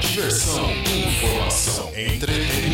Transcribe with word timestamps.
Diversão, 0.00 0.70
informação, 0.70 1.88
entretenimento. 1.94 2.69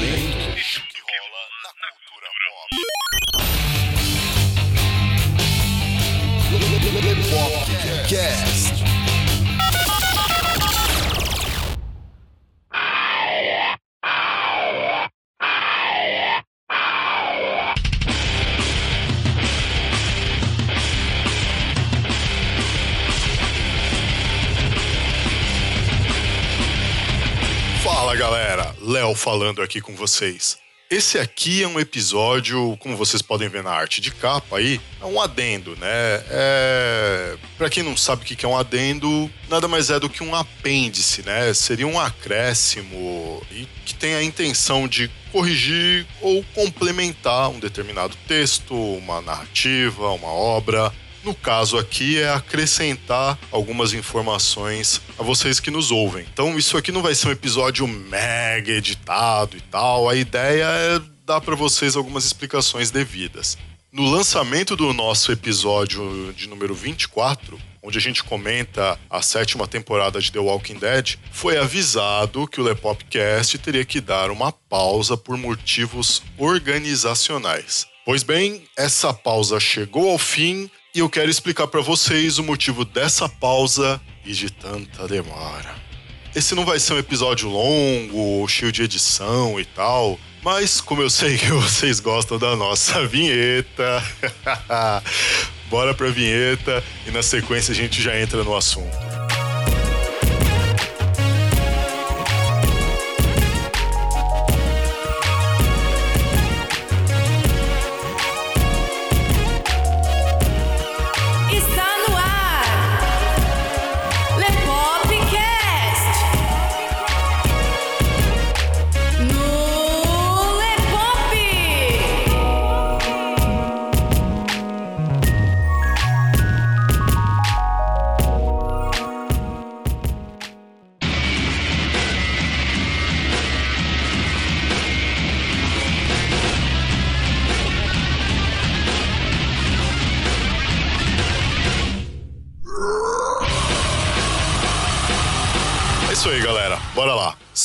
Falando 29.16 29.62
aqui 29.62 29.80
com 29.80 29.96
vocês. 29.96 30.58
Esse 30.88 31.18
aqui 31.18 31.64
é 31.64 31.66
um 31.66 31.80
episódio, 31.80 32.76
como 32.78 32.96
vocês 32.96 33.20
podem 33.20 33.48
ver 33.48 33.64
na 33.64 33.72
arte 33.72 34.00
de 34.00 34.12
capa 34.12 34.58
aí, 34.58 34.80
é 35.00 35.04
um 35.04 35.20
adendo, 35.20 35.74
né? 35.76 36.22
É... 36.30 37.36
Pra 37.58 37.68
quem 37.68 37.82
não 37.82 37.96
sabe 37.96 38.22
o 38.22 38.24
que 38.24 38.46
é 38.46 38.48
um 38.48 38.56
adendo, 38.56 39.28
nada 39.48 39.66
mais 39.66 39.90
é 39.90 39.98
do 39.98 40.08
que 40.08 40.22
um 40.22 40.32
apêndice, 40.32 41.22
né? 41.26 41.52
Seria 41.54 41.88
um 41.88 41.98
acréscimo 41.98 43.44
e 43.50 43.66
que 43.84 43.94
tem 43.94 44.14
a 44.14 44.22
intenção 44.22 44.86
de 44.86 45.10
corrigir 45.32 46.06
ou 46.20 46.44
complementar 46.54 47.50
um 47.50 47.58
determinado 47.58 48.16
texto, 48.28 48.72
uma 48.72 49.20
narrativa, 49.20 50.10
uma 50.10 50.28
obra. 50.28 50.92
No 51.26 51.34
caso 51.34 51.76
aqui 51.76 52.20
é 52.20 52.32
acrescentar 52.32 53.36
algumas 53.50 53.92
informações 53.92 55.00
a 55.18 55.24
vocês 55.24 55.58
que 55.58 55.72
nos 55.72 55.90
ouvem. 55.90 56.24
Então 56.32 56.56
isso 56.56 56.76
aqui 56.76 56.92
não 56.92 57.02
vai 57.02 57.16
ser 57.16 57.26
um 57.26 57.32
episódio 57.32 57.84
mega 57.88 58.70
editado 58.70 59.56
e 59.56 59.60
tal. 59.60 60.08
A 60.08 60.14
ideia 60.14 60.64
é 60.64 61.00
dar 61.24 61.40
para 61.40 61.56
vocês 61.56 61.96
algumas 61.96 62.24
explicações 62.24 62.92
devidas. 62.92 63.58
No 63.90 64.08
lançamento 64.08 64.76
do 64.76 64.92
nosso 64.92 65.32
episódio 65.32 66.32
de 66.32 66.48
número 66.48 66.76
24, 66.76 67.58
onde 67.82 67.98
a 67.98 68.00
gente 68.00 68.22
comenta 68.22 68.96
a 69.10 69.20
sétima 69.20 69.66
temporada 69.66 70.20
de 70.20 70.30
The 70.30 70.38
Walking 70.38 70.78
Dead, 70.78 71.16
foi 71.32 71.58
avisado 71.58 72.46
que 72.46 72.60
o 72.60 72.64
Lepopcast 72.64 73.58
teria 73.58 73.84
que 73.84 74.00
dar 74.00 74.30
uma 74.30 74.52
pausa 74.52 75.16
por 75.16 75.36
motivos 75.36 76.22
organizacionais. 76.38 77.84
Pois 78.04 78.22
bem, 78.22 78.62
essa 78.76 79.12
pausa 79.12 79.58
chegou 79.58 80.08
ao 80.08 80.18
fim 80.18 80.70
e 80.96 81.00
eu 81.00 81.10
quero 81.10 81.30
explicar 81.30 81.66
para 81.66 81.82
vocês 81.82 82.38
o 82.38 82.42
motivo 82.42 82.82
dessa 82.82 83.28
pausa 83.28 84.00
e 84.24 84.32
de 84.32 84.48
tanta 84.48 85.06
demora. 85.06 85.74
Esse 86.34 86.54
não 86.54 86.64
vai 86.64 86.80
ser 86.80 86.94
um 86.94 86.98
episódio 86.98 87.50
longo, 87.50 88.48
cheio 88.48 88.72
de 88.72 88.82
edição 88.82 89.60
e 89.60 89.64
tal, 89.66 90.18
mas 90.42 90.80
como 90.80 91.02
eu 91.02 91.10
sei 91.10 91.36
que 91.36 91.48
vocês 91.52 92.00
gostam 92.00 92.38
da 92.38 92.56
nossa 92.56 93.06
vinheta, 93.06 94.02
bora 95.68 95.92
pra 95.92 96.08
vinheta 96.08 96.82
e 97.06 97.10
na 97.10 97.22
sequência 97.22 97.72
a 97.72 97.74
gente 97.74 98.00
já 98.00 98.18
entra 98.18 98.42
no 98.42 98.56
assunto. 98.56 99.15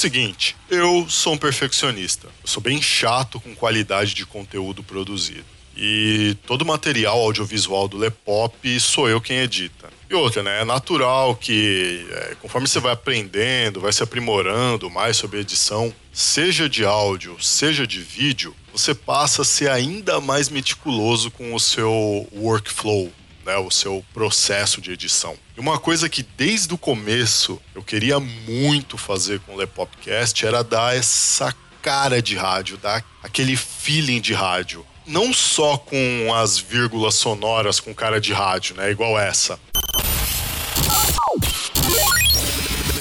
Seguinte, 0.02 0.56
eu 0.68 1.06
sou 1.08 1.34
um 1.34 1.38
perfeccionista. 1.38 2.26
Eu 2.26 2.48
sou 2.48 2.60
bem 2.60 2.82
chato 2.82 3.40
com 3.40 3.54
qualidade 3.54 4.16
de 4.16 4.26
conteúdo 4.26 4.82
produzido. 4.82 5.46
E 5.78 6.36
todo 6.48 6.64
o 6.64 6.66
material 6.66 7.20
audiovisual 7.20 7.88
do 7.88 8.00
Lepop 8.00 8.80
sou 8.80 9.08
eu 9.08 9.22
quem 9.22 9.38
edita. 9.38 9.92
E 10.10 10.16
outra, 10.16 10.42
né? 10.42 10.62
É 10.62 10.66
natural 10.66 11.36
que 11.36 12.04
é, 12.10 12.36
conforme 12.42 12.68
você 12.68 12.80
vai 12.80 12.94
aprendendo, 12.94 13.80
vai 13.80 13.94
se 13.94 14.02
aprimorando 14.02 14.90
mais 14.90 15.18
sobre 15.18 15.40
edição, 15.40 15.94
seja 16.12 16.68
de 16.68 16.84
áudio, 16.84 17.38
seja 17.40 17.86
de 17.86 18.00
vídeo, 18.00 18.56
você 18.74 18.96
passa 18.96 19.44
a 19.44 19.46
ser 19.46 19.70
ainda 19.70 20.20
mais 20.20 20.50
meticuloso 20.50 21.30
com 21.30 21.54
o 21.54 21.60
seu 21.60 22.28
workflow, 22.34 23.14
né, 23.46 23.58
o 23.58 23.72
seu 23.72 24.04
processo 24.14 24.82
de 24.82 24.92
edição. 24.92 25.38
E 25.56 25.60
uma 25.60 25.80
coisa 25.80 26.10
que 26.10 26.24
desde 26.24 26.74
o 26.74 26.78
começo 26.78 27.62
eu 27.76 27.84
queria 27.84 28.20
muito 28.20 28.98
fazer 28.98 29.40
com 29.42 29.54
o 29.54 29.58
Lepopcast 29.58 30.46
era 30.46 30.64
dar 30.64 30.96
essa 30.96 31.54
cara 31.82 32.22
de 32.22 32.36
rádio, 32.36 32.78
dar 32.78 33.04
aquele 33.24 33.56
feeling 33.56 34.22
de 34.22 34.34
rádio. 34.34 34.86
Não 35.06 35.34
só 35.34 35.78
com 35.78 36.34
as 36.36 36.58
vírgulas 36.58 37.16
sonoras 37.16 37.80
com 37.80 37.94
cara 37.94 38.20
de 38.22 38.34
rádio, 38.34 38.76
né, 38.76 38.92
igual 38.92 39.20
essa. 39.20 39.60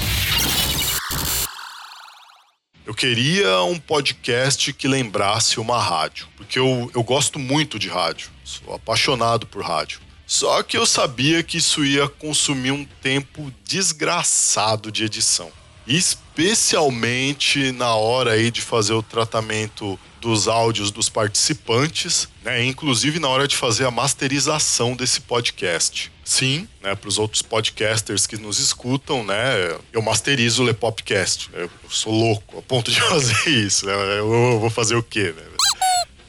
Eu 2.86 2.94
queria 2.94 3.62
um 3.62 3.80
podcast 3.80 4.72
que 4.72 4.86
lembrasse 4.86 5.58
uma 5.58 5.76
rádio, 5.76 6.28
porque 6.36 6.56
eu, 6.56 6.88
eu 6.94 7.02
gosto 7.02 7.36
muito 7.36 7.80
de 7.80 7.88
rádio, 7.88 8.30
sou 8.44 8.72
apaixonado 8.72 9.44
por 9.44 9.64
rádio. 9.64 9.98
Só 10.24 10.62
que 10.62 10.78
eu 10.78 10.86
sabia 10.86 11.42
que 11.42 11.58
isso 11.58 11.84
ia 11.84 12.08
consumir 12.08 12.70
um 12.70 12.84
tempo 12.84 13.52
desgraçado 13.64 14.92
de 14.92 15.02
edição. 15.02 15.50
Especialmente 15.86 17.72
na 17.72 17.94
hora 17.94 18.32
aí 18.32 18.50
de 18.50 18.60
fazer 18.60 18.92
o 18.92 19.02
tratamento 19.02 19.98
dos 20.20 20.48
áudios 20.48 20.90
dos 20.90 21.08
participantes, 21.08 22.28
né? 22.42 22.64
Inclusive 22.64 23.20
na 23.20 23.28
hora 23.28 23.46
de 23.46 23.54
fazer 23.54 23.86
a 23.86 23.90
masterização 23.90 24.96
desse 24.96 25.20
podcast. 25.20 26.10
Sim, 26.24 26.66
né? 26.82 26.96
Para 26.96 27.08
os 27.08 27.18
outros 27.18 27.42
podcasters 27.42 28.26
que 28.26 28.36
nos 28.36 28.58
escutam, 28.58 29.22
né? 29.22 29.76
Eu 29.92 30.02
masterizo 30.02 30.62
o 30.62 30.66
Lepopcast. 30.66 31.48
Eu, 31.52 31.62
eu 31.62 31.90
sou 31.90 32.12
louco 32.12 32.58
a 32.58 32.62
ponto 32.62 32.90
de 32.90 33.00
fazer 33.08 33.48
isso. 33.48 33.86
Né? 33.86 33.92
Eu 34.18 34.58
vou 34.58 34.70
fazer 34.70 34.96
o 34.96 35.02
quê? 35.02 35.32
Né? 35.36 35.42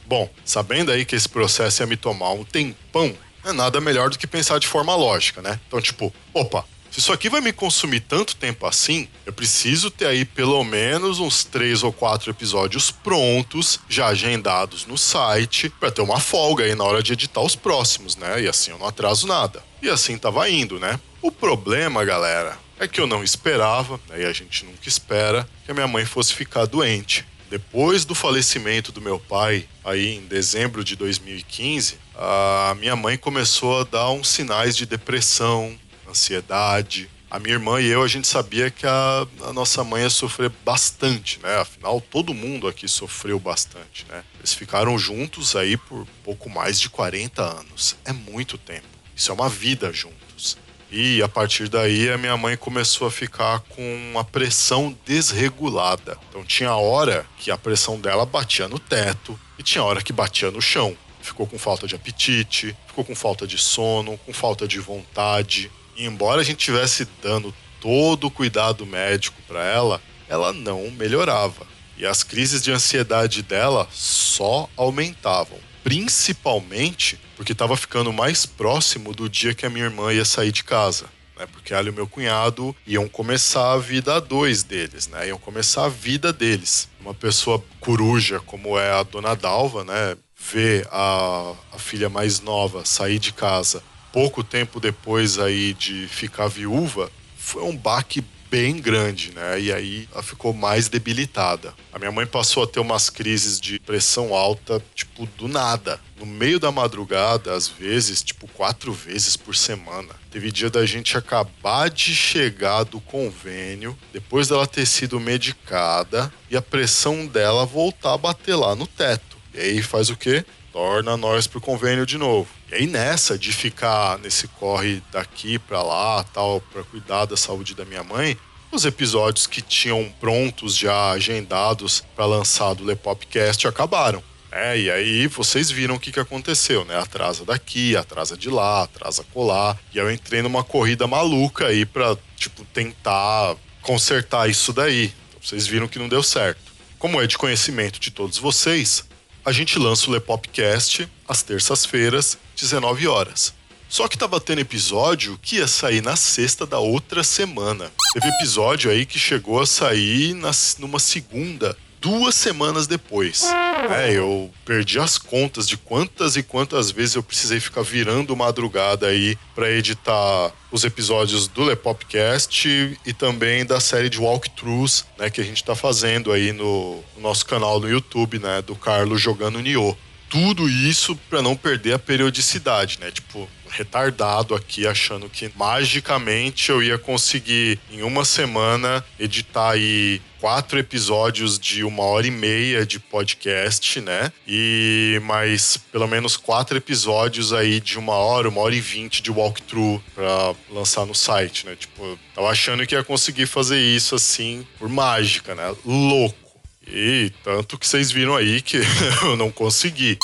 Bom, 0.06 0.30
sabendo 0.44 0.92
aí 0.92 1.04
que 1.04 1.16
esse 1.16 1.28
processo 1.28 1.82
ia 1.82 1.86
me 1.86 1.96
tomar 1.96 2.30
um 2.30 2.44
tempão, 2.44 3.12
é 3.44 3.52
nada 3.52 3.80
melhor 3.80 4.08
do 4.08 4.18
que 4.18 4.26
pensar 4.26 4.58
de 4.58 4.66
forma 4.66 4.94
lógica, 4.94 5.42
né? 5.42 5.58
Então, 5.66 5.80
tipo, 5.80 6.14
opa, 6.32 6.64
se 6.98 7.02
isso 7.02 7.12
aqui 7.12 7.28
vai 7.30 7.40
me 7.40 7.52
consumir 7.52 8.00
tanto 8.00 8.34
tempo 8.34 8.66
assim, 8.66 9.06
eu 9.24 9.32
preciso 9.32 9.88
ter 9.88 10.06
aí 10.06 10.24
pelo 10.24 10.64
menos 10.64 11.20
uns 11.20 11.44
três 11.44 11.84
ou 11.84 11.92
quatro 11.92 12.28
episódios 12.28 12.90
prontos, 12.90 13.78
já 13.88 14.08
agendados 14.08 14.84
no 14.84 14.98
site, 14.98 15.70
para 15.70 15.92
ter 15.92 16.02
uma 16.02 16.18
folga 16.18 16.64
aí 16.64 16.74
na 16.74 16.82
hora 16.82 17.00
de 17.00 17.12
editar 17.12 17.40
os 17.40 17.54
próximos, 17.54 18.16
né? 18.16 18.42
E 18.42 18.48
assim 18.48 18.72
eu 18.72 18.78
não 18.78 18.86
atraso 18.88 19.28
nada. 19.28 19.62
E 19.80 19.88
assim 19.88 20.18
tava 20.18 20.50
indo, 20.50 20.80
né? 20.80 20.98
O 21.22 21.30
problema, 21.30 22.04
galera, 22.04 22.58
é 22.80 22.88
que 22.88 23.00
eu 23.00 23.06
não 23.06 23.22
esperava, 23.22 24.00
né? 24.08 24.22
e 24.22 24.24
a 24.24 24.32
gente 24.32 24.64
nunca 24.64 24.88
espera, 24.88 25.48
que 25.64 25.70
a 25.70 25.74
minha 25.74 25.86
mãe 25.86 26.04
fosse 26.04 26.34
ficar 26.34 26.66
doente. 26.66 27.24
Depois 27.48 28.04
do 28.04 28.14
falecimento 28.14 28.90
do 28.90 29.00
meu 29.00 29.20
pai, 29.20 29.68
aí 29.84 30.16
em 30.16 30.26
dezembro 30.26 30.82
de 30.82 30.96
2015, 30.96 31.94
a 32.16 32.76
minha 32.76 32.96
mãe 32.96 33.16
começou 33.16 33.82
a 33.82 33.84
dar 33.84 34.10
uns 34.10 34.28
sinais 34.28 34.76
de 34.76 34.84
depressão, 34.84 35.78
ansiedade. 36.08 37.08
A 37.30 37.38
minha 37.38 37.54
irmã 37.54 37.80
e 37.80 37.86
eu, 37.86 38.02
a 38.02 38.08
gente 38.08 38.26
sabia 38.26 38.70
que 38.70 38.86
a, 38.86 39.26
a, 39.42 39.52
nossa 39.52 39.84
mãe 39.84 40.02
ia 40.02 40.10
sofrer 40.10 40.50
bastante, 40.64 41.38
né? 41.42 41.58
Afinal, 41.58 42.00
todo 42.00 42.32
mundo 42.32 42.66
aqui 42.66 42.88
sofreu 42.88 43.38
bastante, 43.38 44.06
né? 44.08 44.24
Eles 44.38 44.54
ficaram 44.54 44.98
juntos 44.98 45.54
aí 45.54 45.76
por 45.76 46.06
pouco 46.24 46.48
mais 46.48 46.80
de 46.80 46.88
40 46.88 47.42
anos. 47.42 47.96
É 48.04 48.12
muito 48.12 48.56
tempo. 48.56 48.86
Isso 49.14 49.30
é 49.30 49.34
uma 49.34 49.48
vida 49.48 49.92
juntos. 49.92 50.56
E 50.90 51.22
a 51.22 51.28
partir 51.28 51.68
daí 51.68 52.10
a 52.10 52.16
minha 52.16 52.36
mãe 52.36 52.56
começou 52.56 53.06
a 53.06 53.10
ficar 53.10 53.60
com 53.60 53.82
uma 54.10 54.24
pressão 54.24 54.96
desregulada. 55.04 56.16
Então 56.30 56.42
tinha 56.42 56.74
hora 56.74 57.26
que 57.36 57.50
a 57.50 57.58
pressão 57.58 58.00
dela 58.00 58.24
batia 58.24 58.68
no 58.68 58.78
teto 58.78 59.38
e 59.58 59.62
tinha 59.62 59.84
hora 59.84 60.02
que 60.02 60.14
batia 60.14 60.50
no 60.50 60.62
chão. 60.62 60.96
Ficou 61.20 61.46
com 61.46 61.58
falta 61.58 61.86
de 61.86 61.94
apetite, 61.94 62.74
ficou 62.86 63.04
com 63.04 63.14
falta 63.14 63.46
de 63.46 63.58
sono, 63.58 64.16
com 64.24 64.32
falta 64.32 64.66
de 64.66 64.78
vontade. 64.78 65.70
Embora 65.98 66.40
a 66.40 66.44
gente 66.44 66.64
tivesse 66.64 67.08
dando 67.20 67.52
todo 67.80 68.28
o 68.28 68.30
cuidado 68.30 68.86
médico 68.86 69.36
para 69.48 69.64
ela, 69.64 70.00
ela 70.28 70.52
não 70.52 70.88
melhorava. 70.92 71.66
E 71.96 72.06
as 72.06 72.22
crises 72.22 72.62
de 72.62 72.70
ansiedade 72.70 73.42
dela 73.42 73.88
só 73.90 74.68
aumentavam. 74.76 75.58
Principalmente 75.82 77.18
porque 77.36 77.50
estava 77.50 77.76
ficando 77.76 78.12
mais 78.12 78.46
próximo 78.46 79.12
do 79.12 79.28
dia 79.28 79.54
que 79.54 79.66
a 79.66 79.70
minha 79.70 79.86
irmã 79.86 80.12
ia 80.12 80.24
sair 80.24 80.52
de 80.52 80.62
casa. 80.62 81.06
Né? 81.36 81.46
Porque 81.46 81.74
ela 81.74 81.88
e 81.88 81.90
o 81.90 81.94
meu 81.94 82.06
cunhado 82.06 82.74
iam 82.86 83.08
começar 83.08 83.72
a 83.72 83.78
vida 83.78 84.14
a 84.14 84.20
dois 84.20 84.62
deles, 84.62 85.08
né? 85.08 85.28
Iam 85.28 85.38
começar 85.38 85.86
a 85.86 85.88
vida 85.88 86.32
deles. 86.32 86.88
Uma 87.00 87.14
pessoa 87.14 87.62
coruja 87.80 88.38
como 88.40 88.78
é 88.78 88.92
a 88.92 89.02
dona 89.02 89.34
Dalva, 89.34 89.82
né? 89.82 90.16
Ver 90.36 90.86
a, 90.92 91.54
a 91.72 91.78
filha 91.78 92.08
mais 92.08 92.40
nova 92.40 92.84
sair 92.84 93.18
de 93.18 93.32
casa 93.32 93.82
pouco 94.12 94.42
tempo 94.42 94.80
depois 94.80 95.38
aí 95.38 95.74
de 95.74 96.06
ficar 96.08 96.48
viúva, 96.48 97.10
foi 97.36 97.62
um 97.62 97.76
baque 97.76 98.24
bem 98.50 98.80
grande, 98.80 99.32
né? 99.34 99.60
E 99.60 99.72
aí 99.72 100.08
ela 100.12 100.22
ficou 100.22 100.52
mais 100.52 100.88
debilitada. 100.88 101.74
A 101.92 101.98
minha 101.98 102.10
mãe 102.10 102.26
passou 102.26 102.62
a 102.62 102.66
ter 102.66 102.80
umas 102.80 103.10
crises 103.10 103.60
de 103.60 103.78
pressão 103.78 104.34
alta, 104.34 104.82
tipo, 104.94 105.26
do 105.36 105.48
nada. 105.48 106.00
No 106.18 106.26
meio 106.26 106.58
da 106.58 106.72
madrugada, 106.72 107.54
às 107.54 107.68
vezes, 107.68 108.22
tipo, 108.22 108.48
quatro 108.48 108.92
vezes 108.92 109.36
por 109.36 109.54
semana. 109.54 110.14
Teve 110.30 110.50
dia 110.50 110.70
da 110.70 110.84
gente 110.86 111.16
acabar 111.16 111.90
de 111.90 112.14
chegar 112.14 112.84
do 112.84 113.00
convênio, 113.00 113.96
depois 114.12 114.48
dela 114.48 114.66
ter 114.66 114.86
sido 114.86 115.20
medicada, 115.20 116.32
e 116.50 116.56
a 116.56 116.62
pressão 116.62 117.26
dela 117.26 117.66
voltar 117.66 118.14
a 118.14 118.18
bater 118.18 118.56
lá 118.56 118.74
no 118.74 118.86
teto. 118.86 119.36
E 119.54 119.60
aí 119.60 119.82
faz 119.82 120.10
o 120.10 120.16
quê? 120.16 120.44
Torna 120.72 121.16
nós 121.16 121.46
pro 121.46 121.60
convênio 121.60 122.06
de 122.06 122.18
novo. 122.18 122.57
E 122.70 122.74
aí 122.74 122.86
nessa 122.86 123.38
de 123.38 123.52
ficar 123.52 124.18
nesse 124.18 124.46
corre 124.46 125.02
daqui 125.10 125.58
para 125.58 125.82
lá, 125.82 126.22
tal, 126.24 126.60
para 126.60 126.82
cuidar 126.82 127.24
da 127.24 127.36
saúde 127.36 127.74
da 127.74 127.84
minha 127.84 128.04
mãe, 128.04 128.36
os 128.70 128.84
episódios 128.84 129.46
que 129.46 129.62
tinham 129.62 130.12
prontos 130.20 130.76
já 130.76 131.12
agendados 131.12 132.04
para 132.14 132.26
lançar 132.26 132.74
do 132.74 132.84
Lepopcast 132.84 133.66
acabaram. 133.66 134.22
É, 134.50 134.78
e 134.78 134.90
aí 134.90 135.26
vocês 135.26 135.70
viram 135.70 135.96
o 135.96 136.00
que, 136.00 136.12
que 136.12 136.20
aconteceu, 136.20 136.84
né? 136.84 136.96
Atrasa 136.98 137.44
daqui, 137.44 137.96
atrasa 137.96 138.36
de 138.36 138.48
lá, 138.48 138.82
atrasa 138.82 139.24
colar. 139.32 139.78
E 139.92 139.98
eu 139.98 140.10
entrei 140.10 140.42
numa 140.42 140.64
corrida 140.64 141.06
maluca 141.06 141.66
aí 141.66 141.84
pra, 141.84 142.16
tipo, 142.36 142.64
tentar 142.66 143.56
consertar 143.82 144.48
isso 144.48 144.72
daí. 144.72 145.12
Vocês 145.42 145.66
viram 145.66 145.88
que 145.88 145.98
não 145.98 146.08
deu 146.08 146.22
certo. 146.22 146.60
Como 146.98 147.20
é 147.20 147.26
de 147.26 147.38
conhecimento 147.38 148.00
de 148.00 148.10
todos 148.10 148.38
vocês, 148.38 149.04
a 149.48 149.52
gente 149.52 149.78
lança 149.78 150.10
o 150.10 150.12
Lepopcast 150.12 151.08
às 151.26 151.42
terças-feiras, 151.42 152.36
19 152.54 153.08
horas. 153.08 153.54
Só 153.88 154.06
que 154.06 154.18
tava 154.18 154.38
tendo 154.38 154.60
episódio 154.60 155.38
que 155.40 155.56
ia 155.56 155.66
sair 155.66 156.02
na 156.02 156.16
sexta 156.16 156.66
da 156.66 156.78
outra 156.78 157.24
semana. 157.24 157.90
Teve 158.12 158.28
episódio 158.28 158.90
aí 158.90 159.06
que 159.06 159.18
chegou 159.18 159.58
a 159.58 159.66
sair 159.66 160.34
na, 160.34 160.50
numa 160.78 160.98
segunda, 160.98 161.74
duas 162.00 162.34
semanas 162.34 162.86
depois. 162.86 163.44
É, 163.90 164.12
eu 164.12 164.50
perdi 164.64 164.98
as 164.98 165.18
contas 165.18 165.68
de 165.68 165.76
quantas 165.76 166.36
e 166.36 166.42
quantas 166.42 166.90
vezes 166.90 167.14
eu 167.14 167.22
precisei 167.22 167.60
ficar 167.60 167.82
virando 167.82 168.36
madrugada 168.36 169.06
aí 169.06 169.36
para 169.54 169.70
editar 169.70 170.52
os 170.70 170.84
episódios 170.84 171.48
do 171.48 171.64
Lepopcast 171.64 172.98
e 173.04 173.12
também 173.12 173.64
da 173.64 173.80
série 173.80 174.08
de 174.08 174.20
walkthroughs, 174.20 175.04
né, 175.18 175.30
que 175.30 175.40
a 175.40 175.44
gente 175.44 175.64
tá 175.64 175.74
fazendo 175.74 176.32
aí 176.32 176.52
no, 176.52 177.02
no 177.16 177.22
nosso 177.22 177.46
canal 177.46 177.80
no 177.80 177.88
YouTube, 177.88 178.38
né, 178.38 178.62
do 178.62 178.74
Carlos 178.74 179.20
jogando 179.20 179.60
Nioh 179.60 179.96
tudo 180.28 180.68
isso 180.68 181.16
para 181.28 181.42
não 181.42 181.56
perder 181.56 181.94
a 181.94 181.98
periodicidade, 181.98 182.98
né? 183.00 183.10
Tipo, 183.10 183.48
retardado 183.70 184.54
aqui 184.54 184.86
achando 184.86 185.28
que 185.28 185.50
magicamente 185.54 186.70
eu 186.70 186.82
ia 186.82 186.98
conseguir 186.98 187.78
em 187.90 188.02
uma 188.02 188.24
semana 188.24 189.04
editar 189.18 189.70
aí 189.70 190.20
quatro 190.40 190.78
episódios 190.78 191.58
de 191.58 191.84
uma 191.84 192.04
hora 192.04 192.26
e 192.26 192.30
meia 192.30 192.86
de 192.86 192.98
podcast, 192.98 194.00
né? 194.00 194.32
E 194.46 195.20
mais 195.24 195.76
pelo 195.76 196.06
menos 196.06 196.36
quatro 196.36 196.76
episódios 196.76 197.52
aí 197.52 197.80
de 197.80 197.98
uma 197.98 198.14
hora, 198.14 198.48
uma 198.48 198.60
hora 198.60 198.74
e 198.74 198.80
vinte 198.80 199.22
de 199.22 199.30
walkthrough 199.30 200.02
para 200.14 200.54
lançar 200.70 201.04
no 201.04 201.14
site, 201.14 201.66
né? 201.66 201.76
Tipo, 201.76 202.18
tava 202.34 202.48
achando 202.48 202.86
que 202.86 202.94
ia 202.94 203.04
conseguir 203.04 203.46
fazer 203.46 203.80
isso 203.80 204.14
assim 204.14 204.66
por 204.78 204.88
mágica, 204.88 205.54
né? 205.54 205.74
Louco. 205.84 206.47
E 206.90 207.30
tanto 207.44 207.78
que 207.78 207.86
vocês 207.86 208.10
viram 208.10 208.34
aí 208.34 208.60
que 208.60 208.78
eu 209.22 209.36
não 209.36 209.50
consegui. 209.50 210.18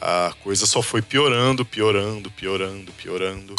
A 0.00 0.34
coisa 0.42 0.66
só 0.66 0.82
foi 0.82 1.02
piorando, 1.02 1.64
piorando, 1.64 2.30
piorando, 2.30 2.92
piorando. 2.92 3.54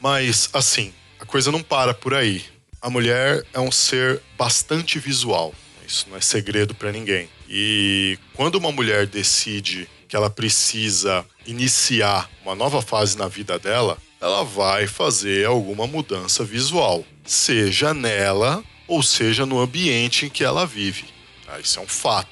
Mas, 0.00 0.50
assim, 0.52 0.92
a 1.20 1.24
coisa 1.24 1.52
não 1.52 1.62
para 1.62 1.94
por 1.94 2.14
aí. 2.14 2.44
A 2.80 2.90
mulher 2.90 3.44
é 3.54 3.60
um 3.60 3.70
ser 3.70 4.20
bastante 4.36 4.98
visual. 4.98 5.54
Isso 5.86 6.06
não 6.10 6.16
é 6.16 6.20
segredo 6.20 6.74
para 6.74 6.90
ninguém. 6.90 7.28
E 7.48 8.18
quando 8.34 8.56
uma 8.56 8.72
mulher 8.72 9.06
decide 9.06 9.88
que 10.08 10.16
ela 10.16 10.28
precisa 10.28 11.24
iniciar 11.46 12.28
uma 12.42 12.54
nova 12.54 12.82
fase 12.82 13.16
na 13.16 13.28
vida 13.28 13.58
dela, 13.58 13.96
ela 14.20 14.42
vai 14.42 14.86
fazer 14.86 15.46
alguma 15.46 15.86
mudança 15.86 16.44
visual, 16.44 17.04
seja 17.24 17.92
nela 17.94 18.62
ou 18.86 19.02
seja 19.02 19.46
no 19.46 19.58
ambiente 19.58 20.26
em 20.26 20.28
que 20.28 20.44
ela 20.44 20.66
vive. 20.66 21.11
Ah, 21.52 21.60
isso 21.60 21.78
é 21.78 21.82
um 21.82 21.86
fato. 21.86 22.30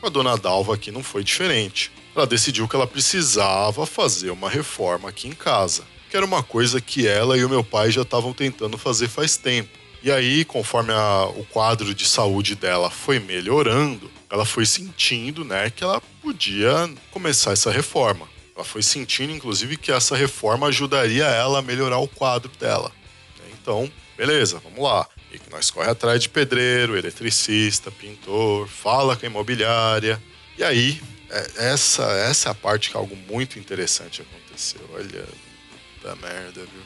Com 0.00 0.06
a 0.06 0.08
dona 0.08 0.34
Dalva 0.34 0.74
aqui 0.74 0.90
não 0.90 1.02
foi 1.02 1.22
diferente. 1.22 1.92
Ela 2.16 2.26
decidiu 2.26 2.66
que 2.66 2.74
ela 2.74 2.86
precisava 2.86 3.84
fazer 3.84 4.30
uma 4.30 4.48
reforma 4.48 5.10
aqui 5.10 5.28
em 5.28 5.32
casa, 5.32 5.84
que 6.08 6.16
era 6.16 6.24
uma 6.24 6.42
coisa 6.42 6.80
que 6.80 7.06
ela 7.06 7.36
e 7.36 7.44
o 7.44 7.50
meu 7.50 7.62
pai 7.62 7.90
já 7.90 8.00
estavam 8.00 8.32
tentando 8.32 8.78
fazer 8.78 9.08
faz 9.08 9.36
tempo. 9.36 9.68
E 10.02 10.10
aí, 10.10 10.42
conforme 10.46 10.90
a, 10.90 11.26
o 11.36 11.44
quadro 11.44 11.94
de 11.94 12.08
saúde 12.08 12.54
dela 12.54 12.90
foi 12.90 13.18
melhorando, 13.18 14.10
ela 14.30 14.46
foi 14.46 14.64
sentindo, 14.64 15.44
né, 15.44 15.68
que 15.68 15.84
ela 15.84 16.00
podia 16.22 16.90
começar 17.10 17.52
essa 17.52 17.70
reforma. 17.70 18.26
Ela 18.56 18.64
foi 18.64 18.82
sentindo, 18.82 19.32
inclusive, 19.32 19.76
que 19.76 19.92
essa 19.92 20.16
reforma 20.16 20.68
ajudaria 20.68 21.26
ela 21.26 21.58
a 21.58 21.62
melhorar 21.62 21.98
o 21.98 22.08
quadro 22.08 22.50
dela. 22.58 22.90
Então, 23.52 23.90
beleza, 24.16 24.60
vamos 24.64 24.82
lá. 24.82 25.06
E 25.32 25.38
que 25.38 25.50
nós 25.50 25.70
corre 25.70 25.90
atrás 25.90 26.20
de 26.20 26.28
pedreiro, 26.28 26.96
eletricista, 26.96 27.90
pintor, 27.90 28.68
fala 28.68 29.16
com 29.16 29.24
a 29.24 29.28
imobiliária. 29.28 30.22
E 30.58 30.62
aí, 30.62 31.00
é, 31.30 31.72
essa, 31.72 32.04
essa 32.04 32.50
é 32.50 32.52
a 32.52 32.54
parte 32.54 32.90
que 32.90 32.96
algo 32.96 33.16
muito 33.16 33.58
interessante 33.58 34.20
aconteceu. 34.20 34.82
Olha, 34.92 35.24
da 36.02 36.14
merda, 36.16 36.60
viu? 36.60 36.82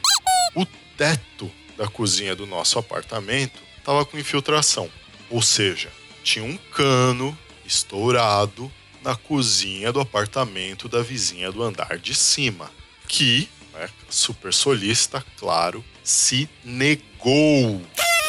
O 0.55 0.65
teto 0.97 1.51
da 1.77 1.89
cozinha 1.89 2.37
do 2.37 2.47
nosso 2.47 2.79
apartamento 2.79 3.61
tava 3.85 4.05
com 4.05 4.19
infiltração. 4.19 4.89
Ou 5.29 5.43
seja, 5.43 5.91
tinha 6.23 6.45
um 6.45 6.57
cano 6.57 7.37
estourado 7.65 8.71
na 9.03 9.17
cozinha 9.17 9.93
do 9.93 10.01
apartamento 10.01 10.89
da 10.89 11.03
vizinha 11.03 11.51
do 11.51 11.63
andar 11.63 11.99
de 11.99 12.15
cima. 12.15 12.71
Que, 13.09 13.49
né, 13.73 13.89
super 14.09 14.53
solista, 14.53 15.25
claro, 15.37 15.85
se 16.03 16.49
negou 16.65 17.81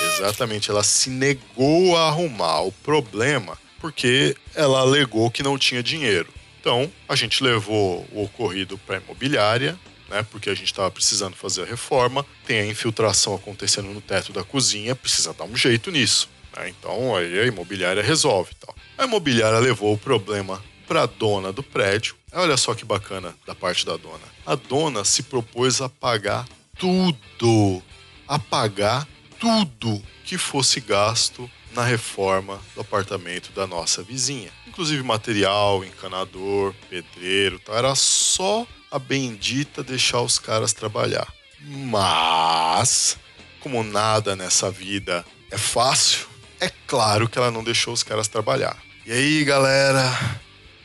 Exatamente, 0.05 0.69
ela 0.69 0.83
se 0.83 1.09
negou 1.09 1.95
a 1.95 2.07
arrumar 2.07 2.61
o 2.61 2.71
problema 2.71 3.57
porque 3.79 4.35
ela 4.55 4.79
alegou 4.79 5.29
que 5.29 5.43
não 5.43 5.57
tinha 5.57 5.83
dinheiro. 5.83 6.27
Então, 6.59 6.91
a 7.07 7.15
gente 7.15 7.43
levou 7.43 8.05
o 8.11 8.23
ocorrido 8.23 8.77
para 8.79 8.97
a 8.97 8.99
imobiliária, 8.99 9.77
né, 10.09 10.25
porque 10.29 10.49
a 10.49 10.55
gente 10.55 10.65
estava 10.67 10.89
precisando 10.89 11.35
fazer 11.35 11.63
a 11.63 11.65
reforma, 11.65 12.25
tem 12.45 12.59
a 12.59 12.65
infiltração 12.65 13.35
acontecendo 13.35 13.89
no 13.89 14.01
teto 14.01 14.33
da 14.33 14.43
cozinha, 14.43 14.95
precisa 14.95 15.33
dar 15.33 15.45
um 15.45 15.55
jeito 15.55 15.91
nisso. 15.91 16.29
Né? 16.55 16.69
Então, 16.69 17.15
aí 17.15 17.39
a 17.39 17.45
imobiliária 17.45 18.01
resolve. 18.01 18.51
Tal. 18.55 18.75
A 18.97 19.05
imobiliária 19.05 19.59
levou 19.59 19.93
o 19.93 19.97
problema 19.97 20.63
para 20.87 21.03
a 21.03 21.05
dona 21.05 21.51
do 21.51 21.61
prédio. 21.61 22.15
Olha 22.31 22.57
só 22.57 22.73
que 22.73 22.85
bacana 22.85 23.35
da 23.45 23.53
parte 23.53 23.85
da 23.85 23.97
dona. 23.97 24.23
A 24.45 24.55
dona 24.55 25.03
se 25.03 25.23
propôs 25.23 25.81
a 25.81 25.89
pagar 25.89 26.47
tudo. 26.77 27.83
A 28.27 28.39
pagar 28.39 29.07
tudo 29.39 30.01
que 30.23 30.37
fosse 30.37 30.79
gasto 30.79 31.49
na 31.73 31.83
reforma 31.83 32.59
do 32.73 32.81
apartamento 32.81 33.51
da 33.51 33.67
nossa 33.67 34.01
vizinha. 34.01 34.51
Inclusive 34.67 35.03
material, 35.03 35.83
encanador, 35.83 36.73
pedreiro, 36.89 37.59
tá? 37.59 37.73
era 37.73 37.95
só 37.95 38.65
a 38.91 38.97
bendita 38.97 39.83
deixar 39.83 40.21
os 40.21 40.39
caras 40.39 40.73
trabalhar. 40.73 41.27
Mas, 41.61 43.17
como 43.59 43.83
nada 43.83 44.35
nessa 44.35 44.71
vida 44.71 45.25
é 45.51 45.57
fácil, 45.57 46.27
é 46.59 46.71
claro 46.87 47.27
que 47.27 47.37
ela 47.37 47.51
não 47.51 47.63
deixou 47.63 47.93
os 47.93 48.03
caras 48.03 48.27
trabalhar. 48.27 48.77
E 49.05 49.11
aí, 49.11 49.43
galera, 49.43 50.03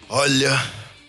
olha, 0.09 0.51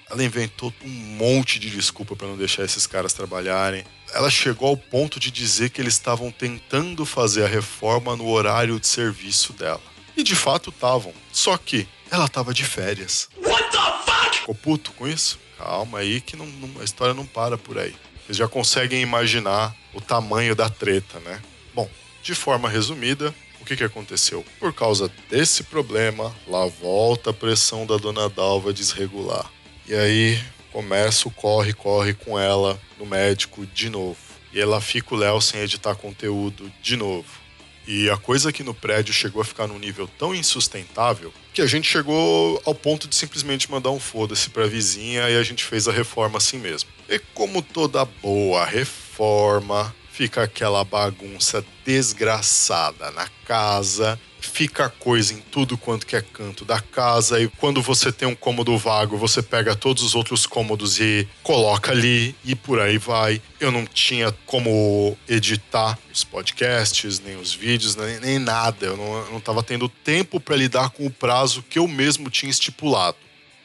ela 0.09 0.23
inventou 0.23 0.73
um 0.83 0.89
monte 0.89 1.59
de 1.59 1.69
desculpa 1.69 2.15
para 2.15 2.27
não 2.27 2.37
deixar 2.37 2.63
esses 2.63 2.85
caras 2.87 3.13
trabalharem. 3.13 3.83
Ela 4.13 4.29
chegou 4.29 4.69
ao 4.69 4.77
ponto 4.77 5.19
de 5.19 5.31
dizer 5.31 5.69
que 5.69 5.81
eles 5.81 5.93
estavam 5.93 6.31
tentando 6.31 7.05
fazer 7.05 7.43
a 7.43 7.47
reforma 7.47 8.15
no 8.15 8.27
horário 8.29 8.79
de 8.79 8.87
serviço 8.87 9.53
dela. 9.53 9.81
E 10.15 10.23
de 10.23 10.35
fato 10.35 10.69
estavam. 10.69 11.13
Só 11.31 11.57
que 11.57 11.87
ela 12.11 12.25
estava 12.25 12.53
de 12.53 12.63
férias. 12.63 13.27
What 13.43 13.63
the 13.71 14.11
fuck? 14.11 14.37
Ficou 14.39 14.55
puto 14.55 14.91
com 14.93 15.07
isso? 15.07 15.39
Calma 15.57 15.99
aí 15.99 16.21
que 16.21 16.35
não- 16.35 16.45
não- 16.45 16.81
a 16.81 16.83
história 16.83 17.13
não 17.13 17.25
para 17.25 17.57
por 17.57 17.77
aí. 17.77 17.95
Vocês 18.25 18.37
já 18.37 18.47
conseguem 18.47 19.01
imaginar 19.01 19.75
o 19.93 19.99
tamanho 19.99 20.55
da 20.55 20.69
treta, 20.69 21.19
né? 21.19 21.41
Bom, 21.73 21.89
de 22.21 22.33
forma 22.35 22.69
resumida, 22.69 23.33
o 23.59 23.65
que, 23.65 23.75
que 23.75 23.83
aconteceu? 23.83 24.45
Por 24.59 24.73
causa 24.73 25.11
desse 25.29 25.63
problema, 25.63 26.33
lá 26.47 26.65
volta 26.67 27.31
a 27.31 27.33
pressão 27.33 27.85
da 27.85 27.97
dona 27.97 28.29
Dalva 28.29 28.71
desregular. 28.73 29.49
E 29.87 29.93
aí 29.95 30.39
começa 30.73 31.27
o 31.27 31.31
corre, 31.31 31.71
corre 31.71 32.15
com 32.15 32.37
ela 32.37 32.81
no 32.97 33.05
médico 33.05 33.63
de 33.67 33.89
novo. 33.89 34.17
E 34.51 34.59
ela 34.59 34.81
fica 34.81 35.13
o 35.13 35.17
Léo 35.17 35.39
sem 35.39 35.61
editar 35.61 35.95
conteúdo 35.95 36.69
de 36.81 36.97
novo. 36.97 37.43
E 37.87 38.09
a 38.09 38.17
coisa 38.17 38.49
aqui 38.49 38.63
no 38.63 38.73
prédio 38.73 39.13
chegou 39.13 39.41
a 39.41 39.45
ficar 39.45 39.67
num 39.67 39.77
nível 39.77 40.09
tão 40.17 40.33
insustentável 40.33 41.31
que 41.53 41.61
a 41.61 41.67
gente 41.67 41.87
chegou 41.87 42.61
ao 42.65 42.73
ponto 42.73 43.07
de 43.07 43.15
simplesmente 43.15 43.69
mandar 43.69 43.91
um 43.91 43.99
foda-se 43.99 44.49
pra 44.49 44.65
vizinha 44.65 45.29
e 45.29 45.37
a 45.37 45.43
gente 45.43 45.63
fez 45.63 45.87
a 45.87 45.91
reforma 45.91 46.37
assim 46.37 46.57
mesmo. 46.57 46.89
E 47.07 47.19
como 47.33 47.61
toda 47.61 48.05
boa 48.05 48.65
reforma, 48.65 49.93
fica 50.11 50.43
aquela 50.43 50.83
bagunça 50.83 51.63
desgraçada 51.85 53.11
na 53.11 53.27
casa, 53.45 54.19
fica 54.47 54.89
coisa 54.89 55.33
em 55.33 55.39
tudo 55.39 55.77
quanto 55.77 56.05
que 56.05 56.15
é 56.15 56.21
canto 56.21 56.65
da 56.65 56.79
casa 56.79 57.41
e 57.41 57.47
quando 57.47 57.81
você 57.81 58.11
tem 58.11 58.27
um 58.27 58.35
cômodo 58.35 58.77
vago, 58.77 59.17
você 59.17 59.41
pega 59.41 59.75
todos 59.75 60.03
os 60.03 60.15
outros 60.15 60.45
cômodos 60.45 60.99
e 60.99 61.27
coloca 61.41 61.91
ali 61.91 62.35
e 62.43 62.55
por 62.55 62.79
aí 62.79 62.97
vai. 62.97 63.41
Eu 63.59 63.71
não 63.71 63.85
tinha 63.85 64.31
como 64.45 65.17
editar 65.27 65.97
os 66.11 66.23
podcasts, 66.23 67.19
nem 67.19 67.35
os 67.37 67.53
vídeos, 67.53 67.95
nem, 67.95 68.19
nem 68.19 68.39
nada. 68.39 68.85
Eu 68.85 68.97
não, 68.97 69.25
eu 69.25 69.31
não 69.31 69.39
tava 69.39 69.63
tendo 69.63 69.87
tempo 69.87 70.39
para 70.39 70.55
lidar 70.55 70.89
com 70.89 71.05
o 71.05 71.11
prazo 71.11 71.63
que 71.69 71.79
eu 71.79 71.87
mesmo 71.87 72.29
tinha 72.29 72.49
estipulado. 72.49 73.17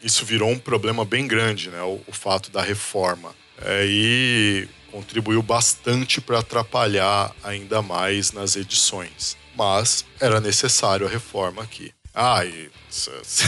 Isso 0.02 0.25
virou 0.25 0.50
um 0.50 0.58
problema 0.58 1.04
bem 1.04 1.26
grande, 1.26 1.70
né? 1.70 1.82
O, 1.82 2.00
o 2.06 2.12
fato 2.12 2.50
da 2.50 2.62
reforma. 2.62 3.35
É, 3.61 3.85
e 3.87 4.68
contribuiu 4.92 5.42
bastante 5.42 6.20
para 6.20 6.38
atrapalhar 6.38 7.35
ainda 7.42 7.82
mais 7.82 8.32
nas 8.32 8.56
edições. 8.56 9.37
Mas 9.59 10.05
era 10.21 10.41
necessário 10.41 11.05
a 11.05 11.11
reforma 11.11 11.65
aqui. 11.65 11.93
Ah, 12.15 12.43
e 12.47 12.71
vocês 12.88 13.45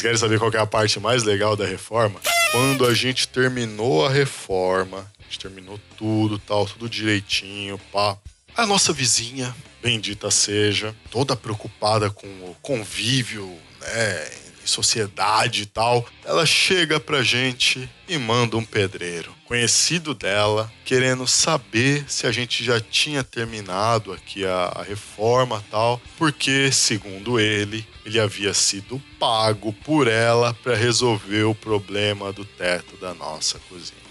querem 0.00 0.16
saber 0.16 0.38
qual 0.38 0.52
é 0.52 0.58
a 0.58 0.66
parte 0.66 1.00
mais 1.00 1.24
legal 1.24 1.56
da 1.56 1.66
reforma? 1.66 2.20
Quando 2.52 2.86
a 2.86 2.94
gente 2.94 3.26
terminou 3.26 4.06
a 4.06 4.10
reforma, 4.10 5.10
a 5.18 5.22
gente 5.24 5.40
terminou 5.40 5.80
tudo, 5.98 6.38
tal, 6.38 6.66
tudo 6.66 6.88
direitinho, 6.88 7.80
pá. 7.92 8.16
A 8.56 8.64
nossa 8.64 8.92
vizinha, 8.92 9.52
bendita 9.82 10.30
seja, 10.30 10.94
toda 11.10 11.34
preocupada 11.34 12.08
com 12.08 12.26
o 12.26 12.56
convívio, 12.62 13.52
né, 13.80 14.30
em 14.64 14.66
sociedade 14.66 15.62
e 15.62 15.66
tal, 15.66 16.04
ela 16.24 16.44
chega 16.46 16.98
pra 16.98 17.22
gente 17.22 17.88
e 18.08 18.18
manda 18.18 18.56
um 18.56 18.64
pedreiro, 18.64 19.34
conhecido 19.44 20.14
dela, 20.14 20.72
querendo 20.84 21.26
saber 21.26 22.04
se 22.08 22.26
a 22.26 22.32
gente 22.32 22.64
já 22.64 22.80
tinha 22.80 23.22
terminado 23.22 24.12
aqui 24.12 24.44
a, 24.44 24.72
a 24.76 24.82
reforma 24.82 25.62
e 25.66 25.70
tal, 25.70 26.00
porque, 26.16 26.72
segundo 26.72 27.38
ele, 27.38 27.86
ele 28.04 28.18
havia 28.18 28.52
sido 28.54 29.00
pago 29.18 29.72
por 29.72 30.08
ela 30.08 30.54
para 30.54 30.74
resolver 30.74 31.44
o 31.44 31.54
problema 31.54 32.32
do 32.32 32.44
teto 32.44 32.96
da 32.96 33.14
nossa 33.14 33.58
cozinha. 33.68 34.04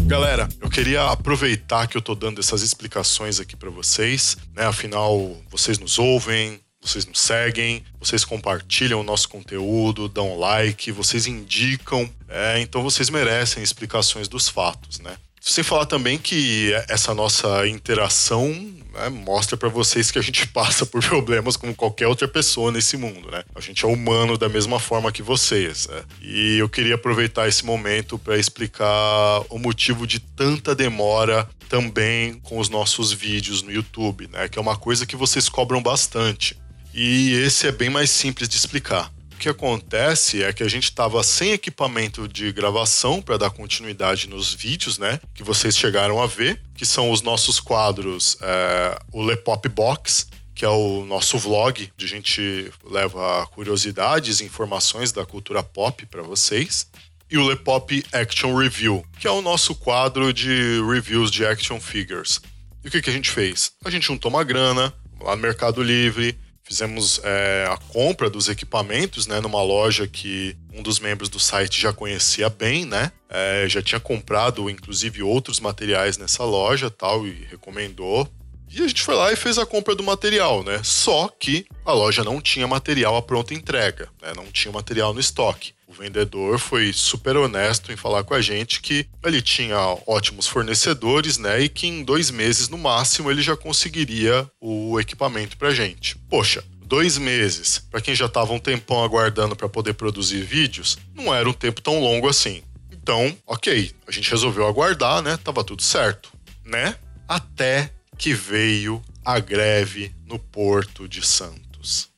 Galera, 0.05 0.47
eu 0.62 0.69
queria 0.69 1.03
aproveitar 1.09 1.88
que 1.88 1.97
eu 1.97 2.01
tô 2.01 2.13
dando 2.13 2.39
essas 2.39 2.62
explicações 2.62 3.39
aqui 3.39 3.55
para 3.55 3.71
vocês, 3.71 4.38
né? 4.53 4.63
Afinal, 4.63 5.35
vocês 5.50 5.79
nos 5.79 5.97
ouvem, 5.97 6.59
vocês 6.79 7.07
nos 7.07 7.19
seguem, 7.19 7.83
vocês 8.00 8.24
compartilham 8.24 9.00
o 9.01 9.03
nosso 9.03 9.27
conteúdo, 9.27 10.07
dão 10.07 10.38
like, 10.38 10.91
vocês 10.91 11.25
indicam, 11.25 12.07
é, 12.29 12.59
então 12.59 12.83
vocês 12.83 13.09
merecem 13.09 13.63
explicações 13.63 14.27
dos 14.27 14.47
fatos, 14.47 15.00
né? 15.00 15.17
Sem 15.48 15.64
falar 15.64 15.86
também 15.86 16.18
que 16.18 16.74
essa 16.90 17.14
nossa 17.14 17.68
interação 17.68 18.50
né, 18.92 19.10
mostra 19.10 19.56
para 19.56 19.70
vocês 19.70 20.10
que 20.10 20.18
a 20.18 20.22
gente 20.22 20.48
passa 20.50 20.88
por 20.88 21.04
problemas 21.06 21.56
como 21.56 21.75
qualquer 21.75 22.08
outra 22.08 22.28
pessoa 22.28 22.72
nesse 22.72 22.98
mundo, 22.98 23.30
né? 23.30 23.44
A 23.54 23.62
gente 23.62 23.86
é 23.86 23.88
humano 23.88 24.40
da 24.40 24.50
mesma 24.50 24.80
forma 24.80 25.12
que 25.12 25.22
vocês. 25.22 25.88
né? 25.88 26.02
E 26.20 26.58
eu 26.58 26.68
queria 26.68 26.96
aproveitar 26.96 27.48
esse 27.48 27.64
momento 27.64 28.18
para 28.18 28.40
explicar 28.40 29.44
o 29.48 29.60
motivo 29.60 30.08
de 30.08 30.20
tanta 30.20 30.74
demora 30.74 31.48
também 31.70 32.40
com 32.42 32.58
os 32.58 32.68
nossos 32.68 33.14
vídeos 33.14 33.62
no 33.62 33.72
YouTube, 33.72 34.28
né? 34.28 34.50
Que 34.50 34.58
é 34.58 34.62
uma 34.62 34.75
coisa 34.75 35.06
que 35.06 35.16
vocês 35.16 35.48
cobram 35.48 35.80
bastante. 35.80 36.58
E 36.92 37.34
esse 37.34 37.68
é 37.68 37.72
bem 37.72 37.92
mais 37.92 38.10
simples 38.10 38.50
de 38.50 38.58
explicar. 38.58 39.12
O 39.36 39.38
que 39.38 39.50
acontece 39.50 40.42
é 40.42 40.51
que 40.54 40.63
a 40.63 40.68
gente 40.68 40.86
estava 40.86 41.22
sem 41.22 41.51
equipamento 41.51 42.25
de 42.27 42.51
gravação 42.54 43.22
para 43.22 43.38
dar 43.38 43.50
continuidade 43.50 44.30
nos 44.30 44.54
vídeos, 44.54 44.98
né? 44.98 45.20
Que 45.34 45.44
vocês 45.44 45.77
chegaram 45.77 46.22
a 46.22 46.25
ver, 46.25 46.60
que 46.74 46.86
são 46.86 47.12
os 47.12 47.22
nossos 47.22 47.60
quadros, 47.60 48.38
é, 48.42 48.98
o 49.12 49.22
Lepop 49.22 49.68
Box, 49.70 50.27
que 50.56 50.63
é 50.63 50.70
o 50.70 51.06
nosso 51.06 51.38
vlog, 51.38 51.92
onde 51.94 52.06
a 52.06 52.08
gente 52.08 52.72
leva 52.86 53.46
curiosidades 53.48 54.39
e 54.39 54.46
informações 54.46 55.12
da 55.12 55.25
cultura 55.25 55.62
pop 55.62 56.06
para 56.06 56.24
vocês. 56.24 56.88
E 57.30 57.38
o 57.38 57.46
Lepop 57.46 58.04
Action 58.13 58.56
Review, 58.56 59.06
que 59.20 59.27
é 59.27 59.32
o 59.32 59.42
nosso 59.42 59.75
quadro 59.75 60.34
de 60.34 60.82
reviews 60.89 61.30
de 61.30 61.46
action 61.46 61.80
figures. 61.80 62.39
E 62.84 62.88
o 62.88 62.92
que, 62.92 63.01
que 63.01 63.10
a 63.10 63.13
gente 63.13 63.30
fez? 63.30 63.74
A 63.84 63.89
gente 63.89 64.08
juntou 64.08 64.32
uma 64.32 64.46
grana 64.46 64.94
lá 65.20 65.36
no 65.36 65.42
Mercado 65.42 65.84
Livre, 65.84 66.39
Fizemos 66.67 67.22
é, 67.24 67.67
a 67.69 67.77
compra 67.77 68.27
dos 68.27 68.50
equipamentos, 68.50 69.27
né, 69.27 69.39
numa 69.39 69.62
loja 69.62 70.07
que 70.07 70.57
um 70.74 70.81
dos 70.81 71.00
membros 71.00 71.29
do 71.29 71.39
site 71.39 71.79
já 71.79 71.93
conhecia 71.93 72.50
bem, 72.50 72.86
né? 72.86 73.12
É, 73.29 73.65
já 73.69 73.84
tinha 73.84 74.00
comprado, 74.00 74.67
inclusive, 74.67 75.22
outros 75.22 75.60
materiais 75.60 76.17
nessa 76.17 76.43
loja, 76.43 76.89
tal, 76.89 77.27
e 77.27 77.45
recomendou. 77.51 78.27
E 78.67 78.81
a 78.81 78.88
gente 78.88 79.03
foi 79.03 79.13
lá 79.13 79.31
e 79.31 79.36
fez 79.36 79.60
a 79.60 79.65
compra 79.65 79.93
do 79.93 80.03
material, 80.03 80.63
né? 80.63 80.81
Só 80.84 81.29
que 81.39 81.67
a 81.86 81.93
loja 81.93 82.24
não 82.24 82.41
tinha 82.41 82.67
material 82.67 83.15
à 83.15 83.22
pronta 83.22 83.53
entrega, 83.53 84.10
né? 84.19 84.34
Não 84.36 84.48
tinha 84.48 84.72
material 84.72 85.13
no 85.13 85.19
estoque. 85.19 85.74
Vendedor 85.96 86.60
foi 86.60 86.92
super 86.94 87.38
honesto 87.38 87.92
em 87.92 87.96
falar 87.96 88.24
com 88.24 88.34
a 88.34 88.42
gente 88.42 88.82
que 88.82 89.08
ele 89.24 89.42
tinha 89.42 89.78
ótimos 90.06 90.48
fornecedores, 90.48 91.38
né? 91.38 91.62
E 91.62 91.70
que 91.70 91.88
em 91.88 92.04
dois 92.04 92.30
meses 92.30 92.70
no 92.70 92.78
máximo 92.78 93.32
ele 93.32 93.42
já 93.42 93.56
conseguiria 93.56 94.50
o 94.60 95.00
equipamento 95.00 95.58
pra 95.58 95.72
gente. 95.72 96.18
Poxa, 96.30 96.64
dois 96.86 97.18
meses, 97.18 97.80
para 97.90 98.02
quem 98.02 98.16
já 98.16 98.30
tava 98.30 98.54
um 98.54 98.60
tempão 98.60 99.04
aguardando 99.04 99.56
para 99.56 99.70
poder 99.70 99.94
produzir 99.94 100.44
vídeos, 100.44 100.98
não 101.14 101.34
era 101.34 101.50
um 101.50 101.54
tempo 101.54 101.82
tão 101.82 102.00
longo 102.00 102.28
assim. 102.28 102.62
Então, 102.92 103.36
ok, 103.46 103.92
a 104.08 104.12
gente 104.12 104.32
resolveu 104.32 104.68
aguardar, 104.68 105.22
né? 105.22 105.38
Tava 105.38 105.64
tudo 105.64 105.84
certo, 105.84 106.32
né? 106.64 106.96
Até 107.28 107.92
que 108.18 108.34
veio 108.34 109.04
a 109.24 109.40
greve 109.40 110.14
no 110.25 110.40
Porto 110.40 111.08
de 111.08 111.25
Santos. 111.25 112.10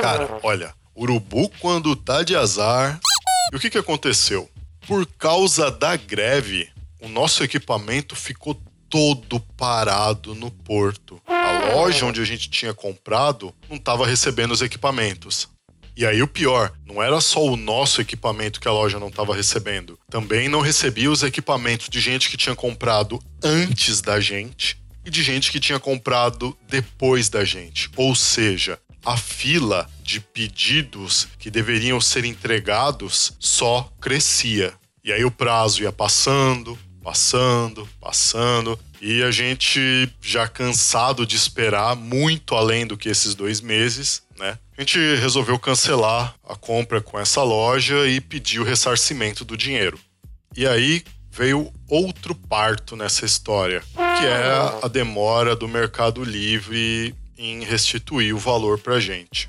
Cara, 0.00 0.38
olha, 0.42 0.74
urubu 0.94 1.48
quando 1.60 1.94
tá 1.96 2.22
de 2.22 2.36
azar. 2.36 3.00
E 3.52 3.56
o 3.56 3.60
que, 3.60 3.70
que 3.70 3.78
aconteceu? 3.78 4.48
Por 4.86 5.06
causa 5.06 5.70
da 5.70 5.96
greve, 5.96 6.68
o 7.00 7.08
nosso 7.08 7.42
equipamento 7.42 8.14
ficou 8.14 8.60
todo 8.88 9.40
parado 9.56 10.34
no 10.34 10.50
porto. 10.50 11.20
A 11.26 11.74
loja 11.74 12.06
onde 12.06 12.20
a 12.20 12.24
gente 12.24 12.48
tinha 12.50 12.74
comprado 12.74 13.54
não 13.68 13.76
estava 13.76 14.06
recebendo 14.06 14.52
os 14.52 14.62
equipamentos. 14.62 15.48
E 15.96 16.06
aí 16.06 16.22
o 16.22 16.28
pior, 16.28 16.72
não 16.86 17.02
era 17.02 17.20
só 17.20 17.44
o 17.44 17.56
nosso 17.56 18.00
equipamento 18.00 18.60
que 18.60 18.68
a 18.68 18.72
loja 18.72 19.00
não 19.00 19.08
estava 19.08 19.34
recebendo. 19.34 19.98
Também 20.08 20.48
não 20.48 20.60
recebia 20.60 21.10
os 21.10 21.22
equipamentos 21.22 21.88
de 21.88 22.00
gente 22.00 22.30
que 22.30 22.36
tinha 22.36 22.54
comprado 22.54 23.20
antes 23.42 24.00
da 24.00 24.20
gente. 24.20 24.78
e 25.04 25.10
de 25.10 25.22
gente 25.22 25.50
que 25.50 25.58
tinha 25.58 25.80
comprado 25.80 26.56
depois 26.68 27.30
da 27.30 27.42
gente. 27.42 27.90
Ou 27.96 28.14
seja, 28.14 28.78
a 29.04 29.16
fila 29.16 29.88
de 30.02 30.20
pedidos 30.20 31.28
que 31.38 31.50
deveriam 31.50 32.00
ser 32.00 32.24
entregados 32.24 33.32
só 33.38 33.90
crescia. 34.00 34.72
E 35.02 35.12
aí 35.12 35.24
o 35.24 35.30
prazo 35.30 35.82
ia 35.82 35.92
passando, 35.92 36.78
passando, 37.02 37.88
passando, 38.00 38.78
e 39.00 39.22
a 39.22 39.30
gente 39.30 40.10
já 40.20 40.46
cansado 40.46 41.26
de 41.26 41.36
esperar 41.36 41.96
muito 41.96 42.54
além 42.54 42.86
do 42.86 42.96
que 42.96 43.08
esses 43.08 43.34
dois 43.34 43.60
meses, 43.60 44.22
né? 44.38 44.58
A 44.76 44.80
gente 44.80 44.98
resolveu 45.16 45.58
cancelar 45.58 46.34
a 46.46 46.54
compra 46.54 47.00
com 47.00 47.18
essa 47.18 47.42
loja 47.42 48.06
e 48.06 48.20
pedir 48.20 48.60
o 48.60 48.64
ressarcimento 48.64 49.44
do 49.44 49.56
dinheiro. 49.56 49.98
E 50.56 50.66
aí 50.66 51.02
veio 51.30 51.72
outro 51.88 52.34
parto 52.34 52.96
nessa 52.96 53.24
história, 53.24 53.82
que 53.94 54.26
é 54.26 54.84
a 54.84 54.88
demora 54.88 55.56
do 55.56 55.68
Mercado 55.68 56.22
Livre 56.22 57.14
em 57.38 57.62
restituir 57.64 58.34
o 58.34 58.38
valor 58.38 58.78
pra 58.78 58.98
gente. 58.98 59.48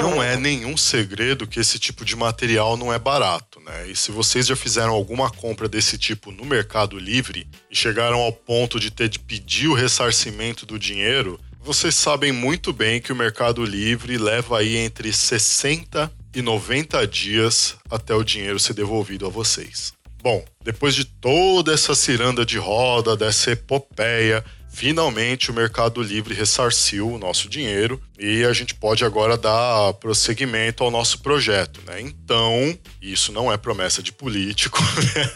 Não 0.00 0.22
é 0.22 0.36
nenhum 0.36 0.76
segredo 0.76 1.46
que 1.46 1.60
esse 1.60 1.78
tipo 1.78 2.04
de 2.04 2.16
material 2.16 2.76
não 2.76 2.92
é 2.92 2.98
barato, 2.98 3.60
né? 3.60 3.88
E 3.88 3.96
se 3.96 4.10
vocês 4.10 4.46
já 4.46 4.56
fizeram 4.56 4.92
alguma 4.92 5.30
compra 5.30 5.68
desse 5.68 5.98
tipo 5.98 6.30
no 6.30 6.44
Mercado 6.44 6.98
Livre 6.98 7.46
e 7.70 7.76
chegaram 7.76 8.18
ao 8.20 8.32
ponto 8.32 8.80
de 8.80 8.90
ter 8.90 9.08
de 9.08 9.18
pedir 9.18 9.68
o 9.68 9.74
ressarcimento 9.74 10.64
do 10.64 10.78
dinheiro, 10.78 11.38
vocês 11.60 11.94
sabem 11.94 12.32
muito 12.32 12.72
bem 12.72 13.00
que 13.00 13.12
o 13.12 13.16
Mercado 13.16 13.64
Livre 13.64 14.18
leva 14.18 14.58
aí 14.58 14.76
entre 14.76 15.12
60 15.12 16.12
e 16.34 16.42
90 16.42 17.06
dias 17.06 17.76
até 17.90 18.14
o 18.14 18.24
dinheiro 18.24 18.58
ser 18.58 18.74
devolvido 18.74 19.26
a 19.26 19.30
vocês. 19.30 19.92
Bom, 20.22 20.44
depois 20.62 20.94
de 20.94 21.04
toda 21.04 21.72
essa 21.72 21.94
ciranda 21.94 22.44
de 22.44 22.58
roda, 22.58 23.16
dessa 23.16 23.52
epopeia, 23.52 24.44
finalmente 24.74 25.50
o 25.50 25.54
Mercado 25.54 26.02
Livre 26.02 26.34
ressarciu 26.34 27.08
o 27.08 27.18
nosso 27.18 27.48
dinheiro 27.48 28.02
e 28.18 28.44
a 28.44 28.52
gente 28.52 28.74
pode 28.74 29.04
agora 29.04 29.36
dar 29.36 29.94
prosseguimento 29.94 30.82
ao 30.82 30.90
nosso 30.90 31.20
projeto, 31.20 31.80
né? 31.86 32.00
Então, 32.00 32.76
isso 33.00 33.32
não 33.32 33.52
é 33.52 33.56
promessa 33.56 34.02
de 34.02 34.12
político. 34.12 34.78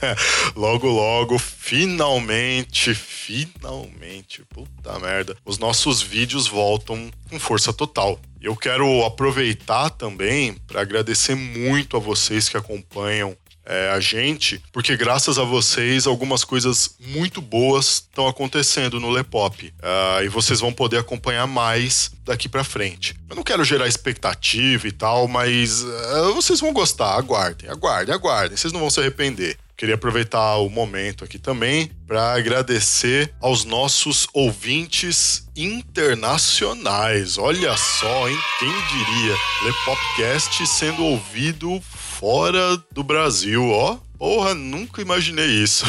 logo, 0.57 0.89
logo, 0.89 1.39
finalmente, 1.39 2.95
finalmente, 2.95 4.43
puta 4.51 4.99
merda, 4.99 5.37
os 5.45 5.57
nossos 5.57 6.03
vídeos 6.03 6.49
voltam 6.49 7.09
com 7.31 7.39
força 7.39 7.73
total. 7.73 8.21
Eu 8.41 8.57
quero 8.57 9.05
aproveitar 9.05 9.91
também 9.91 10.55
para 10.67 10.81
agradecer 10.81 11.35
muito 11.37 11.97
a 11.97 12.01
vocês 12.01 12.49
que 12.49 12.57
acompanham 12.57 13.37
é, 13.69 13.91
a 13.91 14.01
gente, 14.01 14.63
porque 14.73 14.97
graças 14.97 15.39
a 15.39 15.45
vocês 15.45 16.07
algumas 16.07 16.43
coisas 16.43 16.97
muito 16.99 17.43
boas 17.43 18.07
estão 18.09 18.27
acontecendo 18.27 18.99
no 18.99 19.11
Lepop 19.11 19.67
uh, 19.67 20.25
e 20.25 20.29
vocês 20.29 20.61
vão 20.61 20.73
poder 20.73 20.97
acompanhar 20.97 21.47
mais 21.47 22.11
daqui 22.25 22.49
para 22.49 22.65
frente. 22.65 23.15
Eu 23.29 23.37
não 23.37 23.43
quero 23.43 23.63
gerar 23.63 23.87
expectativa 23.87 24.89
e 24.89 24.93
tal, 24.93 25.29
mas 25.29 25.83
uh, 25.83 26.35
vocês 26.35 26.61
vão 26.61 26.73
gostar. 26.73 27.19
Aguardem, 27.19 27.69
aguardem, 27.69 28.15
aguardem. 28.15 28.57
Vocês 28.57 28.73
não 28.73 28.81
vão 28.81 28.89
se 28.89 29.01
arrepender. 29.01 29.59
Queria 29.77 29.97
aproveitar 29.97 30.57
o 30.57 30.71
momento 30.71 31.23
aqui 31.23 31.39
também 31.39 31.91
para 32.07 32.33
agradecer 32.33 33.33
aos 33.39 33.65
nossos 33.65 34.27
ouvintes 34.33 35.47
internacionais. 35.55 37.37
Olha 37.37 37.77
só, 37.77 38.29
hein? 38.29 38.39
Quem 38.59 38.73
diria? 38.73 39.37
Lepopcast 39.63 40.67
sendo 40.67 41.05
ouvido 41.05 41.81
fora 42.19 42.77
do 42.91 43.05
Brasil, 43.05 43.71
ó. 43.71 43.97
Porra, 44.19 44.53
nunca 44.53 45.01
imaginei 45.01 45.47
isso. 45.47 45.85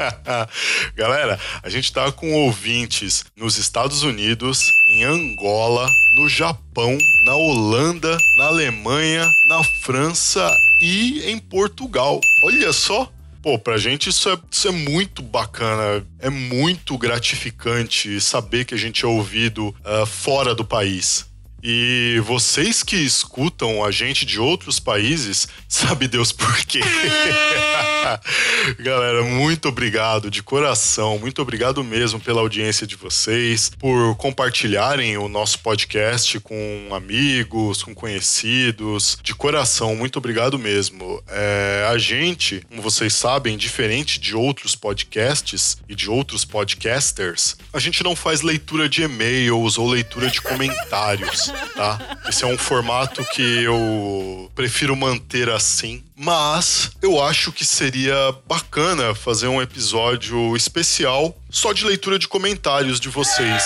Galera, 0.94 1.40
a 1.62 1.70
gente 1.70 1.90
tá 1.90 2.12
com 2.12 2.30
ouvintes 2.44 3.24
nos 3.34 3.56
Estados 3.56 4.02
Unidos, 4.02 4.60
em 4.86 5.04
Angola, 5.04 5.88
no 6.16 6.28
Japão, 6.28 6.98
na 7.24 7.34
Holanda, 7.34 8.18
na 8.36 8.46
Alemanha, 8.48 9.26
na 9.48 9.64
França 9.82 10.54
e 10.82 11.30
em 11.30 11.38
Portugal. 11.38 12.20
Olha 12.44 12.72
só. 12.74 13.10
Pô, 13.42 13.58
pra 13.58 13.78
gente 13.78 14.10
isso 14.10 14.28
é, 14.28 14.38
isso 14.50 14.68
é 14.68 14.70
muito 14.70 15.22
bacana, 15.22 16.04
é 16.18 16.28
muito 16.28 16.98
gratificante 16.98 18.20
saber 18.20 18.66
que 18.66 18.74
a 18.74 18.76
gente 18.78 19.02
é 19.02 19.08
ouvido 19.08 19.68
uh, 19.68 20.04
fora 20.04 20.54
do 20.54 20.62
país. 20.62 21.29
E 21.62 22.20
vocês 22.24 22.82
que 22.82 22.96
escutam 22.96 23.84
a 23.84 23.90
gente 23.90 24.24
de 24.24 24.40
outros 24.40 24.80
países, 24.80 25.46
sabe 25.68 26.08
Deus 26.08 26.32
por 26.32 26.56
quê? 26.64 26.80
Galera, 28.80 29.22
muito 29.22 29.68
obrigado 29.68 30.30
de 30.30 30.42
coração, 30.42 31.18
muito 31.18 31.40
obrigado 31.42 31.84
mesmo 31.84 32.18
pela 32.18 32.40
audiência 32.40 32.86
de 32.86 32.96
vocês, 32.96 33.70
por 33.78 34.16
compartilharem 34.16 35.16
o 35.18 35.28
nosso 35.28 35.58
podcast 35.60 36.40
com 36.40 36.88
amigos, 36.92 37.82
com 37.82 37.94
conhecidos. 37.94 39.18
De 39.22 39.34
coração, 39.34 39.94
muito 39.94 40.18
obrigado 40.18 40.58
mesmo. 40.58 41.22
É, 41.28 41.86
a 41.90 41.98
gente, 41.98 42.64
como 42.68 42.82
vocês 42.82 43.12
sabem, 43.12 43.56
diferente 43.56 44.18
de 44.18 44.34
outros 44.34 44.74
podcasts 44.74 45.76
e 45.88 45.94
de 45.94 46.08
outros 46.10 46.44
podcasters, 46.44 47.56
a 47.72 47.78
gente 47.78 48.02
não 48.02 48.16
faz 48.16 48.40
leitura 48.40 48.88
de 48.88 49.02
e-mails 49.02 49.78
ou 49.78 49.88
leitura 49.88 50.30
de 50.30 50.40
comentários 50.40 51.49
tá? 51.74 51.98
Esse 52.28 52.44
é 52.44 52.46
um 52.46 52.58
formato 52.58 53.24
que 53.26 53.42
eu 53.62 54.50
prefiro 54.54 54.96
manter 54.96 55.48
assim. 55.48 56.04
Mas 56.22 56.90
eu 57.00 57.18
acho 57.18 57.50
que 57.50 57.64
seria 57.64 58.14
bacana 58.46 59.14
fazer 59.14 59.48
um 59.48 59.62
episódio 59.62 60.54
especial 60.54 61.34
só 61.50 61.72
de 61.72 61.84
leitura 61.84 62.18
de 62.18 62.28
comentários 62.28 63.00
de 63.00 63.08
vocês. 63.08 63.62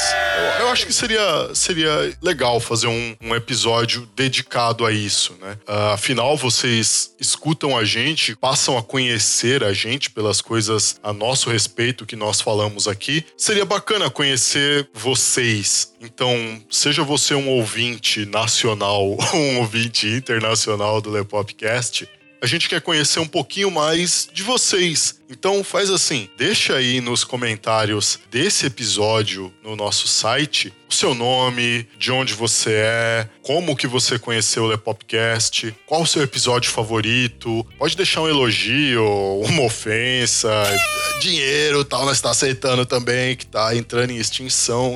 Eu, 0.61 0.69
acho 0.69 0.87
que 0.87 0.93
seria, 0.93 1.55
seria 1.55 2.17
legal 2.23 2.59
fazer 2.59 2.87
um, 2.87 3.17
um 3.21 3.35
episódio 3.35 4.09
dedicado 4.17 4.87
a 4.87 4.93
isso, 4.93 5.35
né? 5.41 5.59
Uh, 5.69 5.93
afinal, 5.93 6.37
vocês 6.37 7.15
escutam 7.21 7.77
a 7.77 7.85
gente, 7.85 8.35
passam 8.35 8.79
a 8.79 8.83
conhecer 8.83 9.63
a 9.63 9.73
gente 9.73 10.11
pelas 10.11 10.41
coisas 10.41 10.99
a 11.03 11.13
nosso 11.13 11.51
respeito 11.51 12.07
que 12.07 12.17
nós 12.17 12.41
falamos 12.41 12.89
aqui. 12.89 13.25
Seria 13.37 13.65
bacana 13.65 14.11
conhecer 14.11 14.89
vocês. 14.95 15.93
Então, 16.01 16.63
seja 16.71 17.03
você 17.03 17.35
um 17.35 17.49
ouvinte 17.49 18.25
nacional 18.27 19.03
ou 19.33 19.37
um 19.37 19.59
ouvinte 19.59 20.07
internacional 20.07 21.01
do 21.01 21.11
Lepopcast, 21.11 22.09
a 22.45 22.47
gente 22.47 22.69
quer 22.69 22.83
conhecer 22.83 23.21
um 23.21 23.27
pouquinho 23.27 23.71
mais 23.71 24.29
de 24.31 24.43
vocês. 24.43 25.19
Então 25.31 25.65
faz 25.65 25.89
assim, 25.89 26.29
deixa 26.37 26.77
aí 26.77 27.01
nos 27.01 27.25
comentários 27.25 28.19
desse 28.31 28.67
episódio 28.67 29.51
no 29.63 29.75
nosso 29.75 30.07
site 30.07 30.71
o 30.87 30.93
seu 30.93 31.15
nome, 31.15 31.89
de 31.99 32.13
onde 32.13 32.35
você 32.35 32.73
é, 32.73 33.29
como 33.41 33.75
que 33.75 33.87
você 33.87 34.19
conheceu 34.19 34.65
o 34.65 34.67
Lepopcast, 34.67 35.75
qual 35.87 36.03
o 36.03 36.07
seu 36.07 36.23
episódio 36.23 36.71
favorito. 36.71 37.67
Pode 37.79 37.97
deixar 37.97 38.21
um 38.21 38.29
elogio, 38.29 39.03
uma 39.41 39.63
ofensa, 39.63 40.51
dinheiro 41.23 41.83
tal, 41.83 42.05
nós 42.05 42.19
está 42.19 42.31
aceitando 42.31 42.85
também, 42.85 43.35
que 43.37 43.47
tá 43.47 43.75
entrando 43.75 44.11
em 44.11 44.19
extinção. 44.19 44.95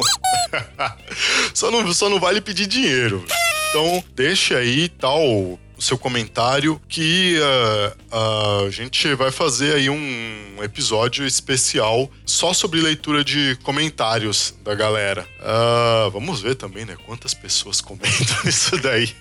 só, 1.55 1.71
não, 1.71 1.95
só 1.95 2.11
não 2.11 2.21
vale 2.21 2.43
pedir 2.43 2.67
dinheiro. 2.67 3.25
Então, 3.71 4.05
deixa 4.15 4.59
aí 4.59 4.91
tal 4.91 5.59
seu 5.81 5.99
comentário 5.99 6.81
que 6.89 7.39
uh, 7.39 8.67
a 8.67 8.71
gente 8.71 9.15
vai 9.15 9.31
fazer 9.31 9.75
aí 9.75 9.91
um 9.91 10.57
episódio 10.63 11.27
especial 11.27 12.11
só 12.25 12.53
sobre 12.53 12.81
leitura 12.81 13.25
de 13.25 13.57
comentários 13.63 14.55
da 14.63 14.75
galera. 14.75 15.27
Uh, 15.41 16.11
vamos 16.11 16.41
ver 16.41 16.55
também, 16.55 16.85
né? 16.85 16.97
Quantas 17.07 17.35
pessoas 17.35 17.81
comentam 17.81 18.37
isso 18.45 18.77
daí. 18.79 19.15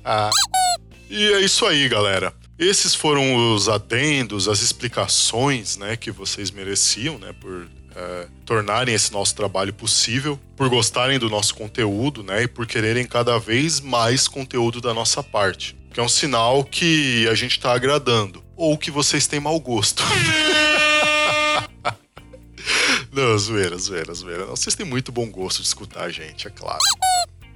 e 1.08 1.32
é 1.32 1.40
isso 1.40 1.66
aí, 1.66 1.88
galera. 1.88 2.32
Esses 2.58 2.94
foram 2.94 3.54
os 3.54 3.70
adendos, 3.70 4.46
as 4.46 4.60
explicações, 4.60 5.78
né, 5.78 5.96
que 5.96 6.10
vocês 6.10 6.50
mereciam, 6.50 7.18
né, 7.18 7.32
por 7.40 7.66
é, 7.94 8.26
tornarem 8.44 8.94
esse 8.94 9.12
nosso 9.12 9.34
trabalho 9.34 9.72
possível, 9.72 10.38
por 10.56 10.68
gostarem 10.68 11.18
do 11.18 11.28
nosso 11.28 11.54
conteúdo, 11.54 12.22
né? 12.22 12.42
E 12.44 12.48
por 12.48 12.66
quererem 12.66 13.06
cada 13.06 13.38
vez 13.38 13.80
mais 13.80 14.28
conteúdo 14.28 14.80
da 14.80 14.94
nossa 14.94 15.22
parte. 15.22 15.76
Que 15.92 16.00
é 16.00 16.02
um 16.02 16.08
sinal 16.08 16.62
que 16.64 17.26
a 17.28 17.34
gente 17.34 17.52
está 17.52 17.72
agradando. 17.72 18.42
Ou 18.56 18.78
que 18.78 18.90
vocês 18.90 19.26
têm 19.26 19.40
mau 19.40 19.58
gosto. 19.58 20.02
Não, 23.12 23.36
zoeira, 23.36 23.76
zoeira, 23.76 24.14
zoeira. 24.14 24.46
Vocês 24.46 24.74
têm 24.74 24.86
muito 24.86 25.10
bom 25.10 25.28
gosto 25.28 25.62
de 25.62 25.66
escutar 25.66 26.04
a 26.04 26.10
gente, 26.10 26.46
é 26.46 26.50
claro. 26.50 26.78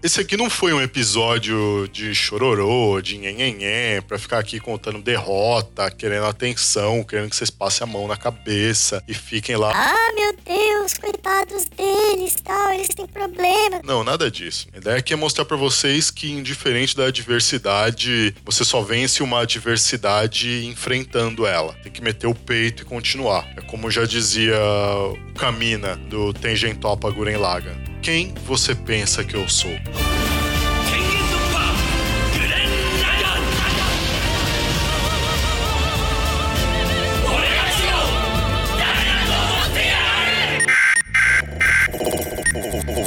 Esse 0.04 0.20
aqui 0.20 0.36
não 0.36 0.50
foi 0.50 0.74
um 0.74 0.82
episódio 0.82 1.88
de 1.90 2.14
chororô, 2.14 3.00
de 3.00 3.16
nhenhenhé, 3.16 4.02
pra 4.02 4.18
ficar 4.18 4.38
aqui 4.38 4.60
contando 4.60 5.00
derrota, 5.00 5.90
querendo 5.90 6.26
atenção, 6.26 7.02
querendo 7.02 7.30
que 7.30 7.36
vocês 7.36 7.48
passem 7.48 7.84
a 7.84 7.86
mão 7.90 8.06
na 8.06 8.14
cabeça 8.14 9.02
e 9.08 9.14
fiquem 9.14 9.56
lá. 9.56 9.72
Ah, 9.74 10.12
meu 10.14 10.36
Deus, 10.44 10.92
coitados 10.92 11.64
deles, 11.74 12.36
tal, 12.44 12.74
eles 12.74 12.88
têm 12.88 13.06
problema. 13.06 13.80
Não, 13.82 14.04
nada 14.04 14.30
disso. 14.30 14.68
A 14.74 14.76
ideia 14.76 14.98
aqui 14.98 15.14
é 15.14 15.16
mostrar 15.16 15.46
pra 15.46 15.56
vocês 15.56 16.10
que, 16.10 16.30
indiferente 16.30 16.94
da 16.94 17.06
adversidade, 17.06 18.36
você 18.44 18.62
só 18.62 18.82
vence 18.82 19.22
uma 19.22 19.40
adversidade 19.40 20.66
enfrentando 20.66 21.46
ela. 21.46 21.72
Tem 21.82 21.90
que 21.90 22.02
meter 22.02 22.26
o 22.26 22.34
peito 22.34 22.82
e 22.82 22.84
continuar. 22.84 23.50
É 23.56 23.62
como 23.62 23.90
já 23.90 24.04
dizia 24.04 24.54
o 24.58 25.32
Kamina 25.32 25.96
do 25.96 26.34
Tengen 26.34 26.74
Toppa 26.74 27.10
Guren 27.10 27.38
Lagann. 27.38 27.93
Quem 28.04 28.32
você 28.46 28.74
pensa 28.74 29.24
que 29.24 29.34
eu 29.34 29.48
sou? 29.48 29.72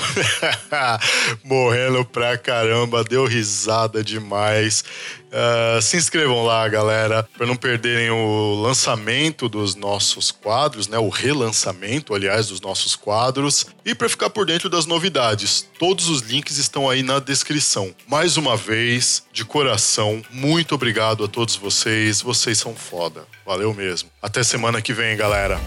morrendo 1.42 2.04
pra 2.04 2.36
caramba, 2.36 3.02
deu 3.02 3.24
risada 3.24 4.04
demais. 4.04 4.84
Uh, 5.32 5.80
se 5.80 5.96
inscrevam 5.96 6.44
lá, 6.44 6.68
galera, 6.68 7.26
para 7.34 7.46
não 7.46 7.56
perderem 7.56 8.10
o 8.10 8.60
lançamento 8.60 9.48
dos 9.48 9.74
nossos 9.74 10.30
quadros, 10.30 10.86
né? 10.86 10.98
O 10.98 11.08
relançamento, 11.08 12.14
aliás, 12.14 12.48
dos 12.48 12.60
nossos 12.60 12.94
quadros. 12.94 13.66
E 13.82 13.94
para 13.94 14.10
ficar 14.10 14.28
por 14.28 14.44
dentro 14.44 14.68
das 14.68 14.84
novidades, 14.84 15.66
todos 15.78 16.10
os 16.10 16.20
links 16.20 16.58
estão 16.58 16.90
aí 16.90 17.02
na 17.02 17.20
descrição. 17.20 17.94
Mais 18.06 18.36
uma 18.36 18.54
vez, 18.54 19.24
de 19.32 19.46
coração, 19.46 20.20
muito 20.30 20.74
obrigado 20.74 21.24
a 21.24 21.28
todos 21.28 21.56
vocês. 21.56 22.20
Vocês 22.20 22.58
são 22.58 22.76
foda. 22.76 23.24
Valeu 23.46 23.72
mesmo. 23.72 24.10
Até 24.20 24.42
semana 24.42 24.82
que 24.82 24.92
vem, 24.92 25.16
galera. 25.16 25.58